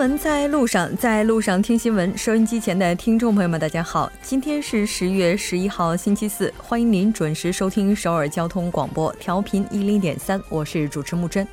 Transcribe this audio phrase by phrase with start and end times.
[0.00, 2.16] 闻在路上，在路上听新闻。
[2.16, 11.46] 收音机前的听众朋友们，大家好，今天是十月十一号，星期四，欢迎您准时收听首尔交通广播，调频一零点三，我是主持木真。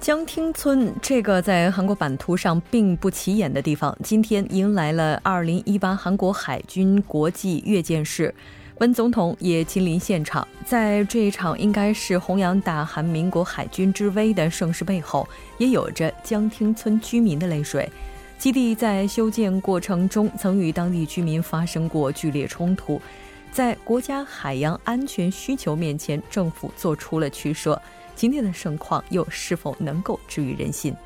[0.00, 8.34] 江町村这个在韩国版图上并不起眼的地方，今天迎来了二零一八韩国海军国际阅舰式。
[8.80, 17.86] 文总统也亲临现场，在这一场应该是弘扬大韩民国海军之威的盛世背后，也有着江汀村居民的泪水。
[18.38, 22.98] 基地在修建过程中曾与当地居民发生过剧烈冲突，
[23.52, 27.80] 在国家海洋安全需求面前，政府做出了取舍。
[28.16, 30.96] 今天的盛况又是否能够治愈人心？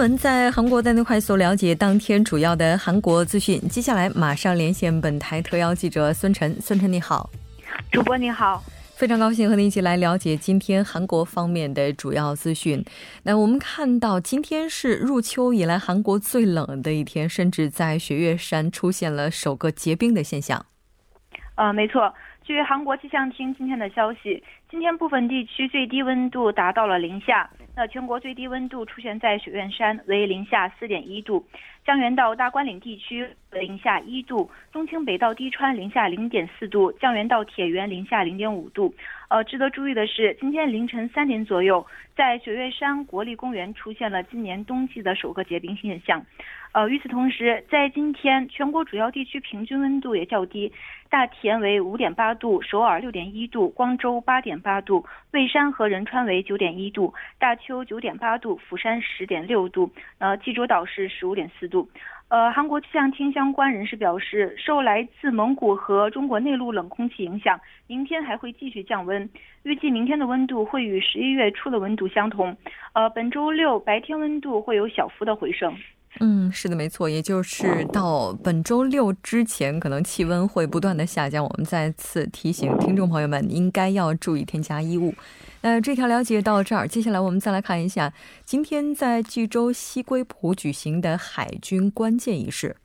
[0.00, 3.60] 闻在韩国带您快速了解当天主要的韩国资讯。
[3.68, 6.56] 接下来马上连线本台特邀记者孙晨。
[6.58, 7.28] 孙晨你好，
[7.92, 8.62] 主播你好，
[8.96, 12.82] 非常高兴和您一起来了解今天韩国方面的主要资讯。
[13.24, 20.64] 那我们看到今天是入秋以来韩国最冷的一天，甚至在雪岳山出现了首个结冰的现象。
[21.56, 22.10] 呃，没错。
[22.42, 27.48] 据韩国气象厅今天的消息，今天部分地区最低温度达到了零下。
[27.80, 31.42] 那全国最低温度出现在雪院山，为零下四点一度；
[31.82, 38.94] 江原道大关岭地区零下一度；中清北道低川零下零点四度；江原道铁原零下零点五度。
[39.28, 41.84] 呃，值得注意的是，今天凌晨三点左右，
[42.16, 46.24] 在雪岳山国立公园出现了今年冬季的首个结冰现象。
[46.72, 50.72] 呃，与此同时，在今天全国主要地区平均温度也较低，
[51.08, 61.88] 大田为五点八度，首尔六点一度，光州八点八度，蔚山和仁川为九点一度，大邱九点八度，釜山十点六度，呃，济州岛是十五点四度。
[62.30, 69.28] 呃，韩国气象厅相关人士表示，受来自蒙古和中国内陆冷空气影响，明天还会继续降温。
[69.64, 72.56] 预计明天的温度会与十一月初的温度相同。
[72.92, 75.74] 呃，本周六白天温度会有小幅的回升。
[76.18, 81.44] 嗯，是的，没错，也就是到本周六之前，可能气温会不断的下降。
[81.44, 85.14] 我们再次提醒听众朋友们，应该要注意添加衣物。
[85.62, 88.12] 那这条了解到这儿，接下来我们再来看一下
[88.44, 92.76] 今天在济州西归浦举行的海军关键仪式。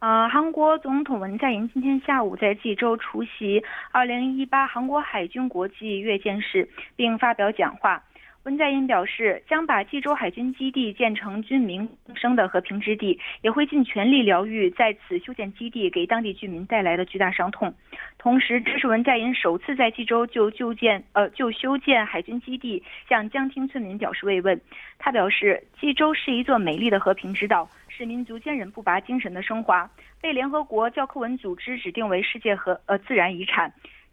[0.00, 3.60] 呃，韩国总统文在寅今天下午在济州出席
[3.92, 8.02] 2018韩国海军国际阅舰式，并发表讲话。
[8.48, 17.74] 文在寅表示，将把济州海军基地建成军民共生的和平之地，也会尽全力疗愈在此修建基地给当地居民带来的巨大伤痛。
[18.16, 24.58] 同时，这是文在寅首次在济州就就建呃就修建海军基地向江町村民表示慰问。
[24.98, 29.90] 他表示，济州是一座美丽的和平之岛，是民族坚韧不拔精神的升华，
[30.22, 33.70] 被联合国教科文组织指定为世界和呃自然遗产。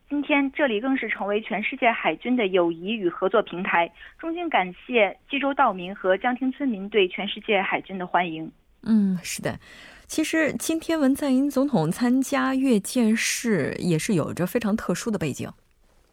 [0.08, 3.92] 今天，这里更是成为全世界海军的友谊与合作平台。
[4.20, 8.52] 衷心感谢济州道民和江亭村民对全世界海军的欢迎。
[8.84, 9.60] 嗯，是的。
[10.06, 15.50] 其实今天文在寅总统参加阅舰式也是有着非常特殊的背景。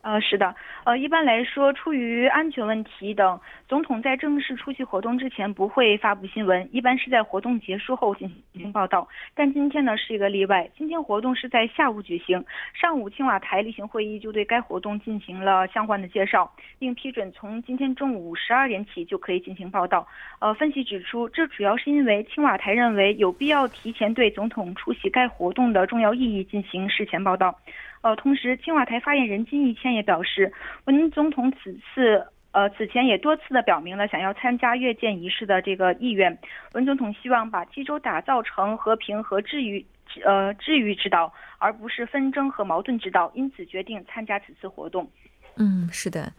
[0.03, 0.53] 呃，是的，
[0.85, 9.07] 呃，一般来说，出于安全问题等，总统在正式出席活动之前不会发布新闻，一般是在活动结束后进行报道。
[9.33, 20.05] 但今天呢是一个例外，今天活动是在下午举行，上午青瓦台例行会议就对该活动进行了相关的介绍，并批准从今天中午十二点起就可以进行报道。
[20.41, 27.57] 呃，分析指出，这主要是因为青瓦台认为有必要提前对总统出席该活动的重要意义进行事前报道。
[28.03, 30.53] 呃，同时，青瓦台发言人金义谦也表示，
[30.85, 36.37] 文总统此次呃此前也多次的表明了想要参加阅舰仪式的这个意愿。
[36.75, 39.85] 文总统希望把济州打造成和平和治愈
[40.25, 45.09] 呃治愈之岛，而不是纷争和矛盾之岛，因此决定参加此次活动。
[45.57, 46.33] 嗯，是的。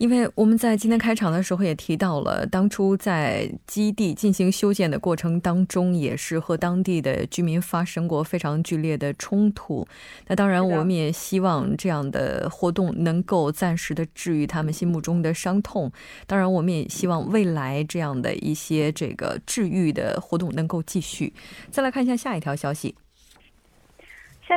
[0.00, 9.86] 因为我们在今天开场的时候也提到了，当初在基地进行修建的过程当中，也是和当地的居民发生过非常剧烈的冲突。
[10.26, 15.92] 那当然，我们也希望这样的活动能够暂时的治愈他们心目中的伤痛。
[16.26, 21.34] 当然，我们也希望未来这样的一些这个治愈的活动能够继续。
[21.70, 22.94] 再来看一下下一条消息。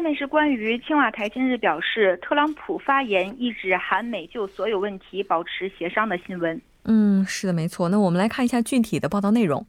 [0.03, 6.61] 下面是关于青瓦台今日表示特朗普发言抑制韩美就所有问题保持协商的新闻。
[6.83, 7.87] 嗯，是的，没错。
[7.87, 9.65] 那我们来看一下具体的报道内容。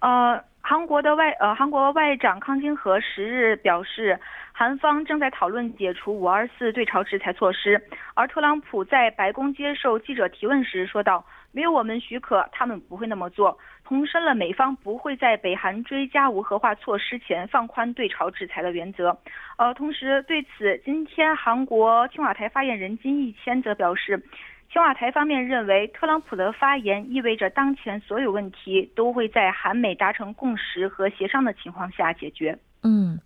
[0.00, 0.42] 呃。
[0.62, 4.20] 韩国的外呃，韩国外长康京和十日表示，
[4.52, 7.82] 韩方正在讨论解除五二四对朝制裁措施。
[8.14, 19.18] 而特朗普在白宫接受记者提问时说道：“没有我们许可，他们不会那么做。”重申了美方不会在北韩追加无核化措施前放宽对朝制裁的原则。
[19.56, 24.22] 呃，同时对此，今天韩国青瓦台发言人金义谦则表示。
[24.72, 32.56] 青瓦台方面认为，特朗普的发言意味着当前所有问题都会在韩美达成共识和协商的情况下解决。
[32.84, 33.18] 嗯，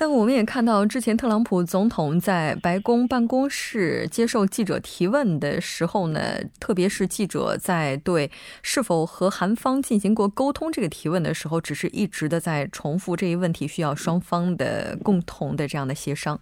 [0.00, 8.30] 但我们也看到，之前特朗普总统在白宫办公室接受记者提问的时候呢，特别是记者在对
[8.62, 16.40] 是否和韩方进行过沟通这个提问的时候，只是一直的在重复这一问题需要双方的共同的这样的协商。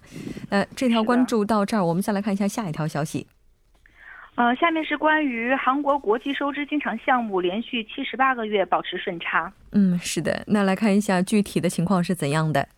[0.51, 3.27] 那这条关注到这儿，我们再来看一下下一条消息。
[4.37, 9.53] 呃，下面是关于韩国国际收支经常项目连续七十八个月保持顺差。
[9.73, 12.69] 嗯，是的，那来看一下具体的情况是怎样的。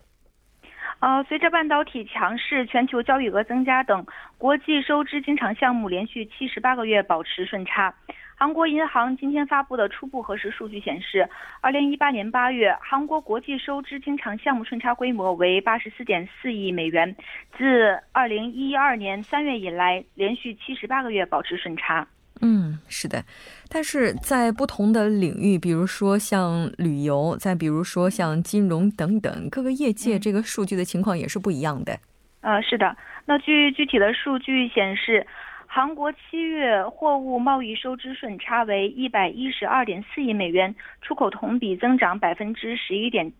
[1.01, 4.05] 呃，随着半导体强势、全球交易额增加等，
[4.37, 7.91] 国际收支经常项目连续七十八个月保持顺差。
[8.37, 11.27] 韩国银行今天发布的初步核实数据显示，
[11.59, 17.15] 二零一八年八月，韩国国际收支经常项目顺差规模为八十四点四亿美元，
[17.57, 22.07] 自二零一二年三月以来，连续七十八个月保持顺差。
[22.41, 23.23] 嗯，是的，
[23.69, 31.97] 但是在不同的领域，比如说像旅游，再比如说像金融等等，各个业界这个数据的情况也是不一样的。
[32.41, 32.95] 呃，是的，
[33.25, 35.25] 那据具体的数据显示。
[35.73, 43.31] 韩国七月货物贸易收支顺差为一百一十二点四亿美元，出口同比增长百分之十一点。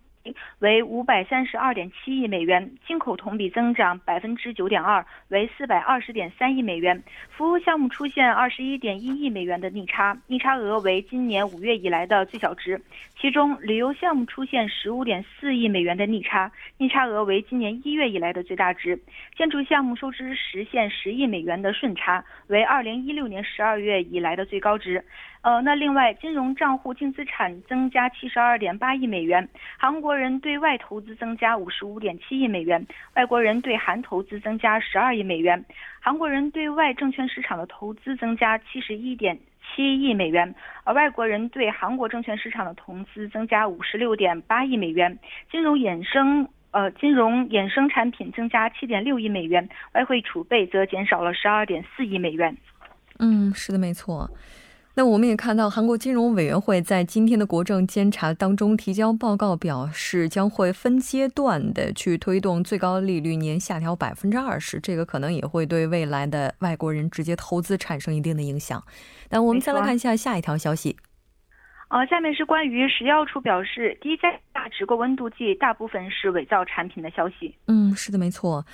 [0.59, 7.01] 为五百三十二点七亿美元，进口同比增长百分之九点二，为四百二十点三亿美元。
[7.29, 12.81] 服务项目出现二十一点一亿美元的逆差，逆差额为今年五月以来的最小值。
[13.19, 18.99] 其中，旅游项目出现十五点四亿美元的逆差，逆差额为今年一月以来的最大值。
[19.35, 25.03] 建筑项目收支实现十亿美元的顺差，为二零一六年十二月以来的最高值。
[25.41, 32.85] 呃，那另外，金融账户净资产增加七十二点八亿美元，韩国人对外投资增加五十五点七亿美元，
[33.15, 35.65] 外国人对韩投资增加十二亿美元，
[35.99, 39.35] 韩国人对外证券市场的投资增加七十一点
[39.75, 40.53] 七亿美元，
[40.83, 45.17] 而外国人对韩国证券市场的投资增加五十六点八亿美元，
[45.51, 52.55] 金融衍生呃金融衍生产品增加七点六亿美元，外汇储备则减少了十二点四亿美元。
[53.17, 54.29] 嗯，是的，没错。
[54.95, 68.83] 那我们也看到，韩国金融委员会在今天的国政监察当中提交报告，表示将会分阶段的去推动最高利率年下调百分之二十，这个可能也会对未来的外国人直接投资产生一定的影响。
[69.29, 70.97] 那我们再来看一下下一条消息。
[71.91, 74.31] 呃，下面是关于食药处表示低价
[74.69, 77.53] 直购温度计大部分是伪造产品的消息。
[77.67, 78.65] 嗯，是的，没错。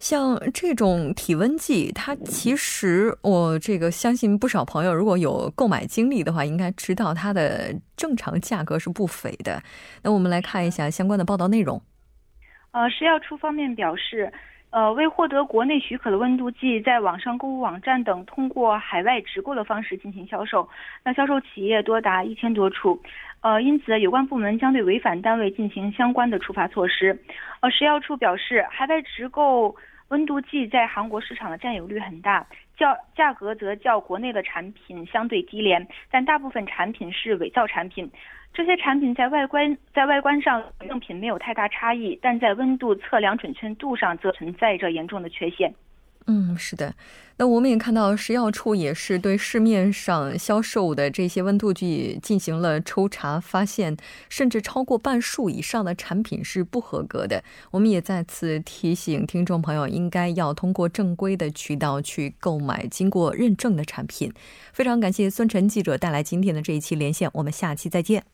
[0.00, 9.62] 像这种体温计，它其实我这个相信不少朋友如果有购买经历的话，应该知道它的正常价格是不菲的。
[10.02, 11.80] 那我们来看一下相关的报道内容。
[12.72, 14.32] 呃，食药处方面表示。
[14.74, 20.68] 呃，未获得国内许可的温度计，在网上购物网站等通过海外直购的方式进行销售，
[21.04, 23.00] 那销售企业多达一千多处，
[23.40, 27.16] 呃，因此有关部门将对违反单位进行相关的处罚措施。
[27.60, 29.76] 呃，食药处表示，海外直购
[30.08, 32.44] 温度计在韩国市场的占有率很大，
[32.76, 38.10] 较价格则较国内的产品相对低廉，但大部分产品是伪造产品。
[38.54, 45.74] 这些产品在外观在外观上用品没有太大差异，但在温度测量准确度上则存在着严重的缺陷。
[46.26, 46.94] 嗯，是的。
[47.36, 53.94] 那我们也看到，食药处也是对市面上销售的这些温度计进行了抽查，发现
[54.30, 57.42] 甚至超过半数以上的产品是不合格的。
[57.72, 64.32] 我们也再次提醒听众朋友，应该要通过正规的渠道去购买经过认证的产品。
[64.72, 68.33] 非常感谢孙晨记者带来今天的这一期连线，我们下期再见。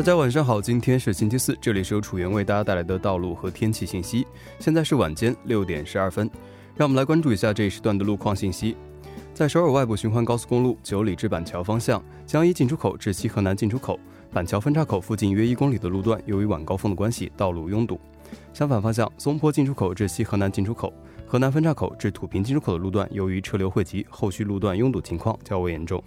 [0.00, 4.26] 大家晚上好，今天是星期四，这里是由楚源为大家带来的道路和天气信息。
[4.58, 6.26] 现在是晚间六点十二分，
[6.74, 8.74] 让我们来关注一下这一时段的路况信息。
[9.34, 14.00] 在首尔外部循环高速公路九里至板桥方向，江一进出口至西河南进出口，
[14.32, 18.00] 板桥分岔口附近约一公里的路段，由于晚高峰的关系，道路拥堵。
[18.54, 20.90] 相反方向，松坡进出口至西河南进出口、
[21.26, 26.02] 河南分岔口至土平进出口的路段，由于车流汇集，后续路段拥堵情况较为严重。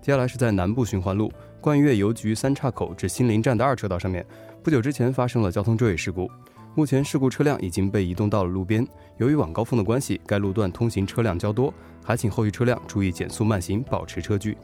[0.00, 1.32] 接下来是在南部循环路
[1.66, 4.24] 冠岳邮局三岔口至新林站的二车道上面，
[4.62, 6.30] 不久之前发生了交通追尾事故，
[6.76, 8.86] 目前事故车辆已经被移动到了路边。
[9.16, 14.56] 由于晚高峰的关系，该路段通行车辆较多，还请后续车辆注意减速慢行，保持车距。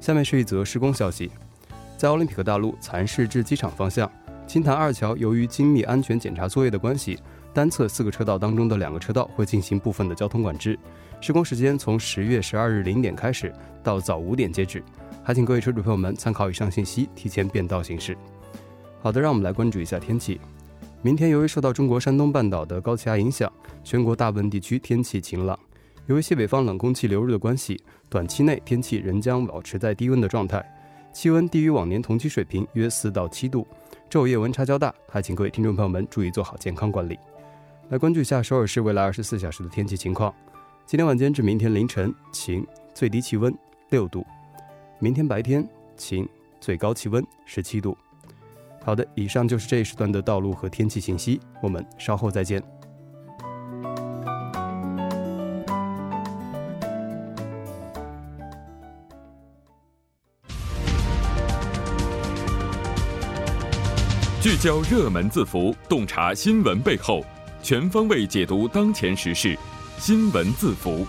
[0.00, 1.30] 下面是一则施工消息，
[1.96, 4.10] 在奥林匹克大路蚕市至机场方向，
[4.44, 7.16] 青潭二桥由于精密安全检查作业的关系，
[7.52, 10.76] 单侧四个车道当中的两个车道会进行部分的交通管制。
[11.24, 13.50] 施工时间从十月十二日零点开始，
[13.82, 14.84] 到早五点截止。
[15.22, 18.14] 还请各位车主朋友们参考以上信息，提前变道行驶。
[19.00, 20.38] 好的，让我们来关注一下天气。
[21.00, 23.50] 明天由于受到中国山东半岛的高气压影响，
[23.82, 25.58] 全国大部分地区天气晴朗。
[26.04, 30.62] 由于西北方冷空气流入的关系，短期内天气仍将保持在低温的状态，
[31.14, 33.66] 气温低于往年同期水平约四到七度，
[34.10, 34.94] 昼夜温差较大。
[35.08, 37.18] 还请各位听众朋友们注意做好健康管理。
[37.88, 40.30] 来关注一下首尔市未来二十四小时的天气情况。
[40.86, 43.52] 今天晚间至明天凌晨晴，最低气温
[43.88, 44.20] 六度；
[44.98, 46.28] 明天白天晴，
[46.60, 47.96] 最高气温十七度。
[48.84, 52.62] 好的，以上就是这一时段的道路和天气信息，我们稍后再见。
[64.42, 67.24] 聚焦热门字符，洞察新闻背后，
[67.62, 69.58] 全方位解读当前时事。
[69.98, 71.06] 新闻字符，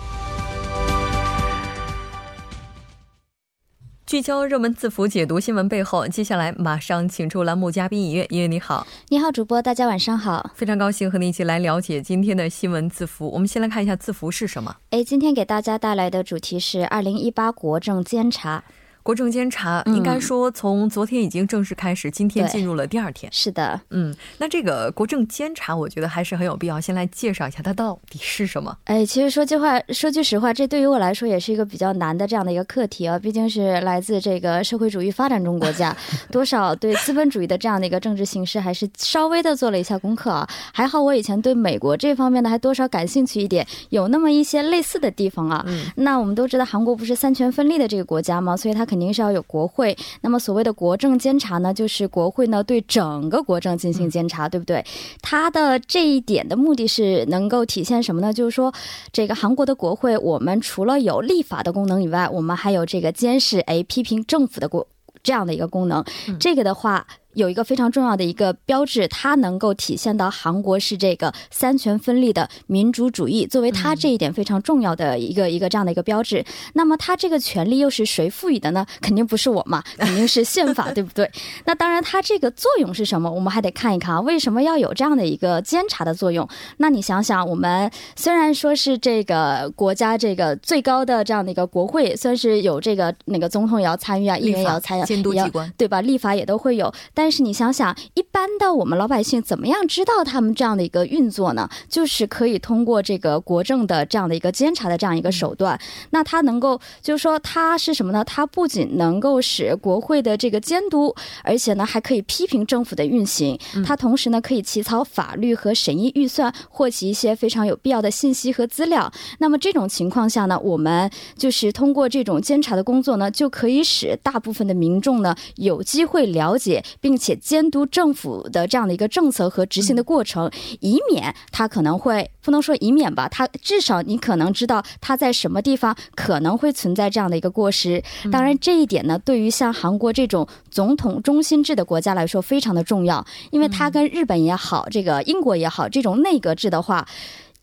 [4.05, 6.07] 聚焦热门字符，解读新闻背后。
[6.07, 13.29] 接下来马上请出栏目嘉宾音乐，音乐你好，你好，主播，大家晚上好，非常高兴和你一起来了解今天的新闻字符。
[13.31, 14.73] 我们先来看一下字符是什么？
[14.91, 18.63] 哎，今天给大家带来的主题是二零一八国政监察。
[19.05, 23.31] 国政监察应该说从昨天已经正式开始，今天进入了第二天。
[23.31, 28.75] 是的，嗯，那这个国政监察，我觉得还是很有必要先来介绍一下它到底是什么。
[28.85, 35.95] 哎，其实说句话，说句实话，这对于我来说也是一个比较难的这样的一个课题啊，毕竟是来自这个社会主义发展中国家，
[36.31, 40.49] 多少对资本主义的这样的一个政治形式还是稍微的做了一下功课啊。
[40.73, 45.63] 还好我以前对美国这方面的还多少感兴趣一点，有那么一些类似的地方啊。
[45.67, 48.57] 嗯，那我们都知道韩国不是三权分立的这个国家吗？
[48.57, 49.65] 所以它肯定是要有国。
[49.67, 54.85] 会，那么所谓的国政监察呢，就是国会呢对整个国政进行监察，对不对？
[55.21, 58.31] 它的这一点的目的是能够体现什么呢？
[58.31, 58.73] 就是说，
[59.11, 64.87] 这个韩国的国会，我们除了有立法的功能以外，我们还有这个监视、哎批评政府的国
[65.23, 66.03] 这样的一个功能。
[66.39, 67.05] 这个的话。
[67.35, 76.43] 有一个非常重要的一个标志，它能够体现到韩国是这个三权分立的民主主义，作为它这一点非常重要的一个一个这样的一个标志。
[76.73, 78.85] 那么它这个权利又是谁赋予的呢？
[79.01, 81.29] 肯定不是我嘛， 肯定是宪法，对不对？
[81.65, 83.29] 那当然，它这个作用是什么？
[83.29, 86.47] 我们还得看一看啊，为什么要有这样的一个监察的作用？
[86.77, 96.01] 那你想想，我们虽然说是这个国家这个最高的这样的一个国会，算是有这个那个总统也要参与啊，议员也要参与，监督机关对吧？
[96.01, 101.67] 立法也都会有，但但是你想想，一般的我们老百姓怎么样知道他们这样的一个运作呢？
[101.89, 105.79] 就是可以通过这个国政的这样的一个监察的这样一个手段。
[106.11, 108.23] 那它能够，就是说它是什么呢？
[108.23, 113.57] 它不仅能够使国会的这个监督，而且呢还可以批评政府的运行。
[113.83, 119.11] 它同时呢可以起草法律和审议预算，获取一些非常有必要的信息和资料。
[119.39, 127.14] 那么这种情况下呢，我们就是通过这种监察的工作呢，就可以使大部分的民众呢有机会了解并。
[127.15, 138.03] 并且监督政府的这样的一个政策和执行的过程，以免他可能会不能说以免吧，他至少你可能知道他在什么地方可能会存在这样的一个过失。
[138.29, 147.07] 当然，这一点呢，对于像韩国这种总统中心制的国家来说非常的重要，因为它跟日本也好，这个英国也好，这种内阁制的话。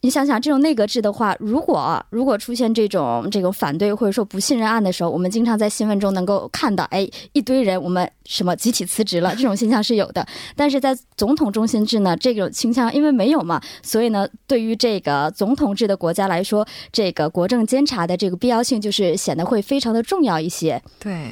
[0.04, 10.26] 你想想，这种内阁制的话，如果如果出现这种这种反对或者说不信任案的时候，我们经常在新闻中能够看到，哎，一堆人我们什么集体辞职了，这种现象是有的。
[10.56, 20.82] 但是在总统中心制呢，这种倾向因为没有嘛，所以呢，对于这个总统制的国家来说，这个国政监察的这个必要性就是显得会非常的重要一些。
[20.98, 21.30] 对。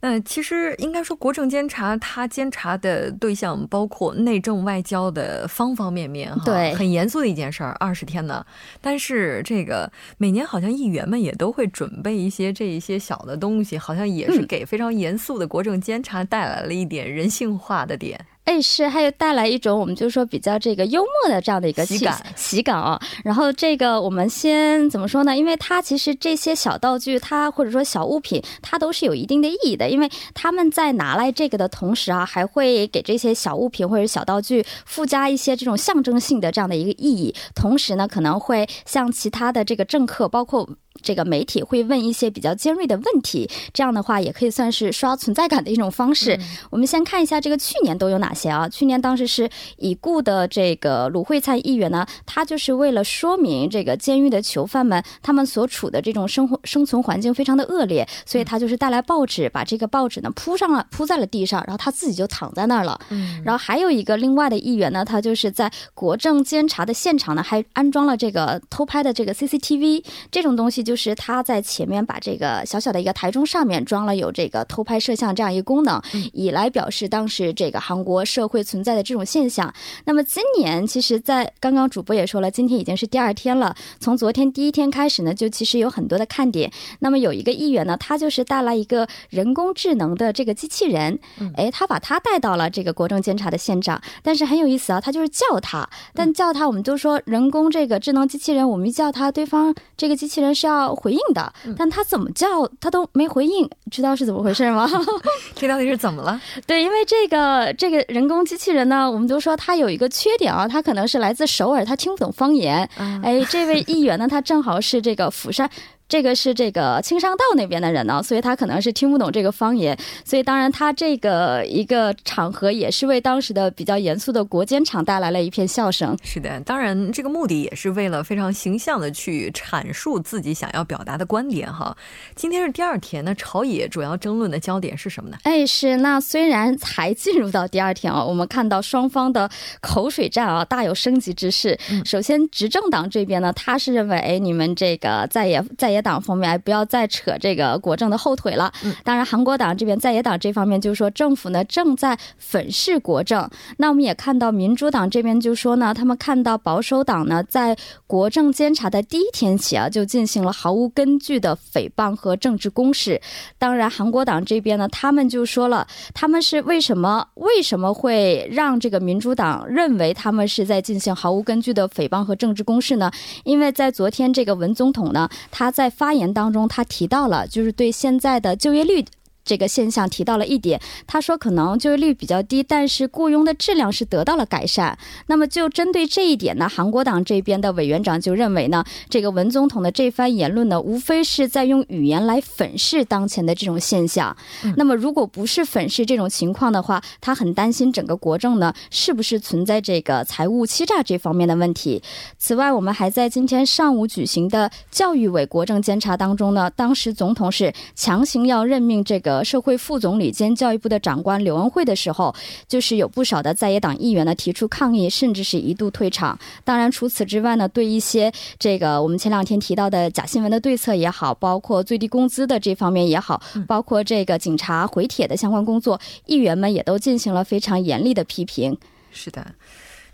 [0.00, 8.44] 那其实应该说，国政监察它监察的对象包括内政外交的方方面面，哈，对，很严肃的一件事儿，二十天呢。
[8.80, 18.24] 但是这个每年好像议员们也都会准备一些这一些小的东西，好像也是给非常严肃的国政监察带来了一点人性化的点。
[18.48, 22.98] 哎，是，还有带来一种我们就说比较这个幽默的这样的一个喜感喜感啊。
[23.22, 25.36] 然后这个我们先怎么说呢？
[25.36, 29.90] 因为它其实这些小道具，它或者说小物品，它都是有一定的意义的。
[29.90, 37.34] 因为他们在拿来这个的同时啊，还会给这些小物品或者小道具附加一些这种象征性的这样的一个意义。
[37.54, 40.66] 同时呢，可能会向其他的这个政客，包括。
[41.02, 46.38] 这个媒体会问一些比较尖锐的问题，这样的话也可以算是刷存在感的一种方式。
[46.70, 48.68] 我们先看一下这个去年都有哪些啊？
[48.68, 62.98] 去年当时是已故的这个鲁慧灿议员呢，他就是为了说明这个监狱的囚犯们他们所处的这种生活生存环境非常的恶劣，所以他就是带来报纸，把这个报纸呢铺上了铺在了地上，然后他自己就躺在那儿了。
[63.10, 70.87] 嗯，然后还有一个另外的议员呢，他就是在国政监察的现场呢，还安装了这个偷拍的这个 CCTV 这种东西。
[70.88, 76.00] 就是他在前面把这个小小的一个台钟上面装了有这个偷拍摄像这样一个功能，
[76.32, 79.70] 以来表示当时这个韩国社会存在的这种现象。
[80.06, 83.76] 那么今年其实，在刚刚主播也说了，今天已经是第二天了。
[84.00, 86.72] 从昨天第一天开始呢，就其实有很多的看点。
[87.00, 91.18] 那么有一个议员呢，他就是带来一个人工智能的这个机器人，
[91.58, 94.00] 哎，他把他带到了这个国政监察的现场。
[94.22, 100.77] 但是很有意思啊，他就是叫他，但叫他我们都说人工这个智能机器人，我们一叫他，对方这个机器人是要。
[100.78, 102.46] 要回应的，但他怎么叫
[102.80, 104.88] 他都没回应，知道是怎么回事吗？
[105.54, 106.40] 这到底是怎么了？
[106.66, 112.88] 对，因为这个这个人工机器人呢，我们都说它有一个缺点啊，它可能是来自首尔，它听不懂方言。
[113.22, 115.68] 哎，这位议员呢，他正好是这个釜山。
[116.08, 126.16] 这个是这个青商道那边的人呢，所以他可能是听不懂这个方言，所以当然他这个一个场合也是为当时的比较严肃的国监场带来了一片笑声。
[126.22, 131.94] 是的，当然这个目的也是为了非常形象的去阐述自己想要表达的观点哈。
[132.34, 135.36] 今天是第二天，那朝野主要争论的焦点是什么呢？
[135.42, 139.50] 哎，是那虽然才进入到第二天啊，我们看到双方的
[139.82, 141.78] 口水战啊大有升级之势。
[142.06, 145.97] 首先执政党这边呢，他是认为哎你们这个在野在野。
[146.00, 148.72] 党方面，不要再扯这个国政的后腿了。
[149.04, 153.48] 当然，韩国党这边在野党这方面就是说，政府呢正在粉饰国政。
[153.78, 163.20] 那我们也看到民主党这边就说呢，他们看到保守党呢在国政监察的第一天起啊，就进行了毫无根据的诽谤和政治攻势。
[163.58, 173.10] 当然，韩国党这边呢，他们就说了，他们是为什么为什么会让这个民主党认为他们是在进行毫无根据的诽谤和政治攻势呢？
[173.44, 179.04] 因为在昨天这个文总统呢，他在发言当中，他提到了，就是对现在的就业率。
[179.48, 184.98] 这个现象提到了一点，他说可能就业率比较低，但是雇佣的质量是得到了改善。
[185.26, 194.36] 那么就针对这一点呢，韩国党这边的委员长就认为呢，这个文总统的这番言论呢，无非是在用语言来粉饰当前的这种现象。
[194.76, 202.02] 那么如果不是粉饰这种情况的话，他很担心整个国政呢是不是存在这个财务欺诈这方面的问题。
[202.36, 209.37] 此外，我们还在今天上午举行的教育委国政监察当中呢，当时总统是强行要任命这个。
[209.44, 212.34] 社会副总理兼教育部的长官刘恩惠的时候，
[212.66, 216.38] 就是有不少的在野党议员呢提出抗议，甚至是一度退场。
[216.64, 228.76] 当然，除此之外呢，对一些这个我们前两天提到的假新闻的对策也好，包括最低工资的这方面也好，包括这个警察回帖的相关工作，议员们也都进行了非常严厉的批评。
[229.10, 229.46] 是的。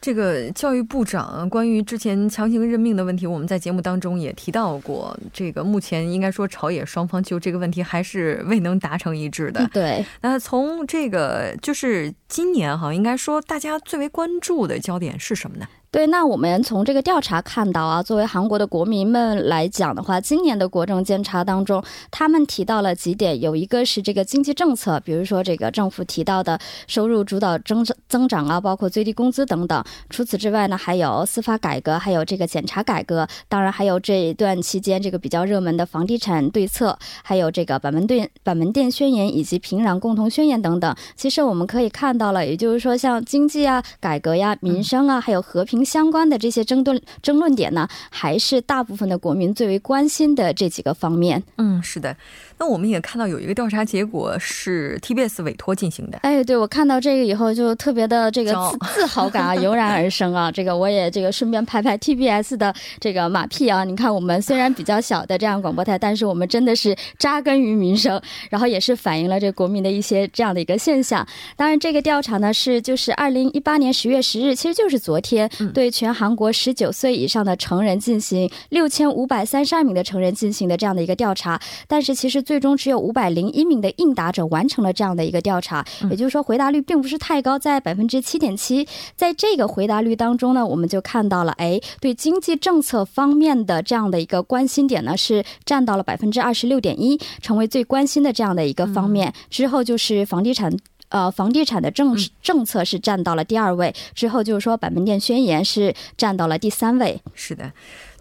[0.04, 5.18] 这个教育部长关于之前强行任命的问题，我们在节目当中也提到过。
[5.32, 9.66] 这个目前应该说朝野双方就这个问题还是未能达成一致的。
[9.72, 15.66] 对，那从这个就是今年哈，应该说大家最为关注的焦点是什么呢？
[15.94, 21.80] 对，那我们从这个调查看到啊，作为韩国的国民们来讲的话，今年的国政监察当中，
[22.10, 29.84] 他们提到了几点，有一个是这个经济政策，比如说这个政府提到的收入主导增增长啊，包括最低工资等等。
[30.10, 40.92] 除此之外呢，还有司法改革，还有这个检察改革，当然还有这一段期间这个比较热门的房地产对策，还有这个板门店板门店宣言以及平壤共同宣言等等。
[41.14, 45.83] 其实我们可以看到了，也就是说像经济啊、改革呀、民生啊，还有和平。
[45.84, 51.42] 相关的这些争论争论点呢，还是大部分的国民最为关心的这几个方面。
[51.56, 52.16] 嗯，是的。
[52.58, 56.18] 那我们也看到有一个调查结果是 TBS 委托进行的。
[56.18, 60.50] 哎，对我看到这个以后就特别的这个自自豪感啊油然而生啊！
[60.50, 63.84] 这个我也这个顺便拍拍 TBS 的这个马屁啊！
[63.84, 71.26] 你看我们虽然比较小的这样广播台，但是我们真的是扎根于民生，然后也是反映了这国民的一些这样的一个现象。
[71.56, 88.86] 当然，这个调查呢是就是二零一八年十月十日，其实就是昨天对全韩国十九岁以上的成人进行六千五百三十二名的成人进行的这样的一个调查，但是其实最终只有五百零一名的应答者完成了这样的一个调查，也就是说回答率并不是太高，在百分之七点七。
[89.16, 99.32] 在这个回答率当中呢，我们就看到了，哎，对经济政策方面的这样的一个关心点呢，是占到了百分之二十六点一，成为最关心的这样的一个方面。
[99.48, 100.76] 之后就是房地产。
[101.10, 107.20] 呃，房地产的政政策是占到了第二位，之后就是说，板门店宣言是占到了第三位。
[107.34, 107.70] 是的，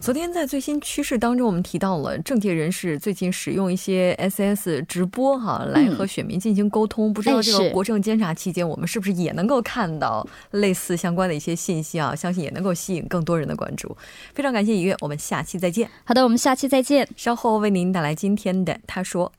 [0.04, 7.10] 昨天在最新趋势当中，我们提到了政界人士最近使用一些 SS 直播哈，来和选民进行沟通。
[7.10, 12.14] 不知道这个国政监察期间，我们是不是也能够看到类似相关的一些信息啊？
[12.14, 13.96] 相信也能够吸引更多人的关注。
[14.34, 15.88] 非常感谢以月，我们下期再见。
[16.04, 17.08] 好的，我们下期再见。
[17.16, 19.32] 稍后为您带来今天的他说。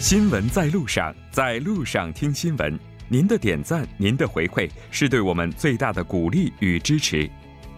[0.00, 2.78] 新闻在路上，在路上听新闻。
[3.12, 7.28] 您的点赞、您的回馈是对我们最大的鼓励与支持。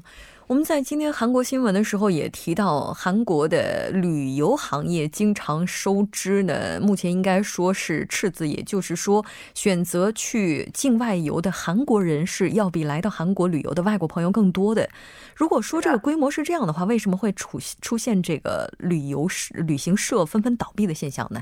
[0.52, 14.90] 我们在今天韩国新闻的时候也提到，韩国的旅游行业经常收支呢，目前应该说是赤字，也就是说，选择去境外游的韩国人是要比来到韩国旅游的外国朋友更多的。
[15.34, 21.42] 如果说这个规模是这样的话，为什么会出出现这个旅游旅行社纷纷倒闭的现象呢？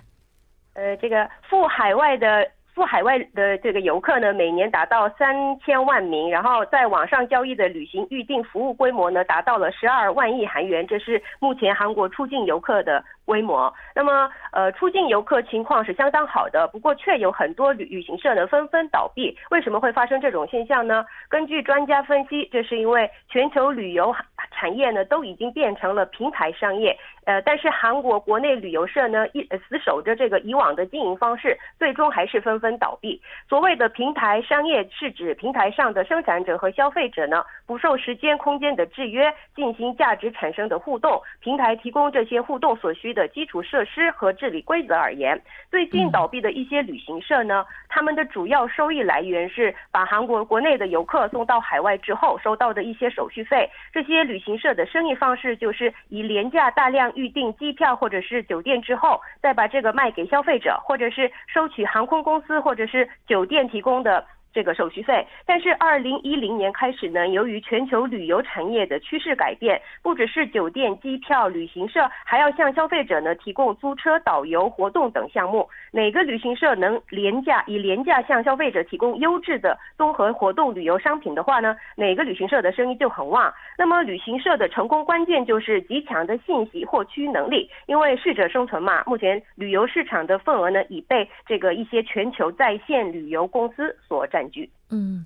[0.74, 2.48] 呃，这个赴海外的。
[2.80, 13.04] 赴海外的这个游客呢，每年达到三千万名，然后在网上交易的旅行预订服务规模呢，达到了十二万亿韩元，这是目前韩国出境游客的。
[13.26, 19.38] 规模，那么呃，出境游客情况是相当好的，不过却有很多旅旅行社呢纷纷倒闭。
[19.52, 21.06] 为什么会发生这种现象呢？
[21.30, 24.16] 根据专家分析，这是因为全球旅游
[24.52, 33.22] 产业呢都已经变成了平台商业，呃，但是韩国国内旅游社呢一死守着这个以往的经营方式，最终还是纷纷倒闭。
[33.48, 43.19] 所谓的平台商业是指平台上的生产者和消费者呢不受时间空间的制约，进行价值产生的互动，平台提供这些互动所需的。
[43.20, 45.38] 的基础设施和治理规则而言，
[45.70, 53.70] 最近倒闭的一些旅行社呢，他们的主要收益来源是把韩国国内的游客送到海外之后收到的一些手续费。
[53.92, 64.26] 这些旅行社的生意方式就是以廉价大量预订机票或者是酒店之后，再把这个卖给消费者，或者是收取航空公司或者是酒店提供的。
[64.52, 75.70] 这个手续费，但是二零一零年开始呢，由于全球旅游产业的趋势改变，不只是酒店、机票、旅行社，还要向消费者呢提供租车、导游、活动等项目。
[75.92, 83.54] 哪个旅行社能廉价以廉价向消费者提供优质的综合活动旅游商品的话呢，哪个旅行社的生意就很旺。
[83.78, 89.04] 那么旅行社的成功关键就是极强的信息获取能力，因为适者生存嘛。
[89.06, 94.39] 目前旅游市场的份额呢已被这个一些全球在线旅游公司所占。
[94.40, 95.26] 占据，嗯，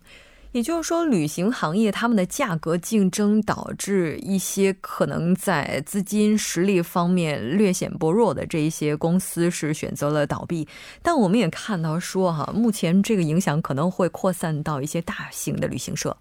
[0.54, 10.68] 也就是说，旅行行业他们的价格竞争导致一些可能在资金实力方面略显薄弱的这一些公司是选择了倒闭。
[11.04, 16.18] 但我们也看到说，哈，目前这个影响可能会扩散到一些大型的旅行社。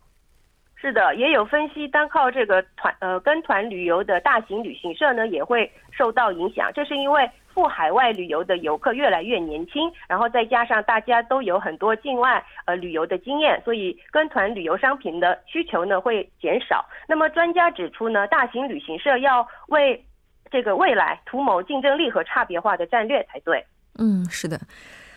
[0.76, 6.70] 是的，也有分析，单靠这个团呃跟团旅游的大型旅行社呢，也会受到影响。
[6.74, 16.84] 这是因为赴海外旅游的游客越来越年轻，然后再加上大家都有很多境外呃旅游的经验，所以跟团旅游商品的需求呢会减少。
[17.06, 20.04] 那么专家指出呢，大型旅行社要为
[20.50, 23.64] 这个未来图谋竞争力和差别化的战略才对。
[23.98, 24.58] 嗯，是的。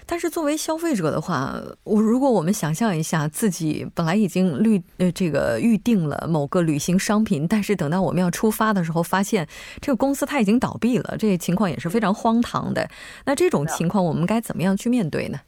[0.05, 9.47] 但是作为消费者的话，我如果我们想象一下，自己本来已经预呃这个预定了某个旅行商品，但是等到我们要出发的时候，发现
[9.81, 12.87] 这个公司它已经倒闭了，这个情况也是非常荒唐的。
[13.25, 15.39] 那这种情况我们该怎么样去面对呢？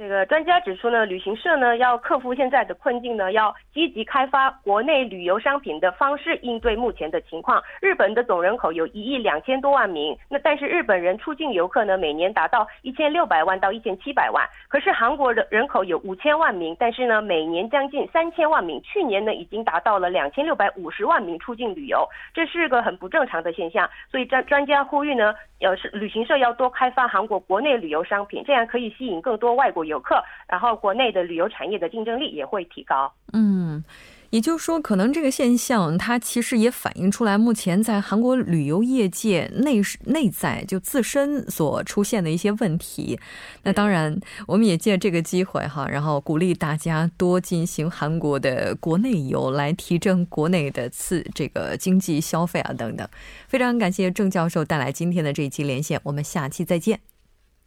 [0.00, 7.62] 这个专家指出呢，旅行社呢要克服现在的困境呢，要积极开发国内旅游商品的方式，应对目前的情况。
[7.82, 23.86] 日本的总人口有一亿两千多万名，那但是日本人出境游客呢每年达到一千六百万到一千七百万，可是韩国人人口有五千万名，但是呢每年将近三千万名，去年呢已经达到了两千六百五十万名出境旅游，这是个很不正常的现象。
[24.10, 29.84] 所以专专家呼吁呢，呃是旅行社要多开发韩国国内旅游商品，这样可以吸引更多外国。
[29.90, 30.16] 游客，
[30.48, 33.12] 然后国内的旅游产业的竞争力也会提高。
[33.32, 33.84] 嗯，
[34.30, 43.18] 也就是说，可能这个现象它其实也反映出来，目前在韩国旅游业界内内在就自身所出现的一些问题。
[43.62, 53.06] 那当然，我们也借这个机会哈，然后鼓励大家多进行韩国的国内游，来提振国内的次这个经济消费啊等等。
[53.46, 57.00] 非常感谢郑教授带来今天的这一期连线，我们下期再见。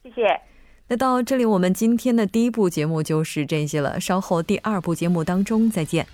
[0.04, 0.53] 谢谢。
[0.88, 4.00] 那到这里，我们今天的第一部节目就是这些了。
[4.00, 6.06] 稍后第二部节目当中再见。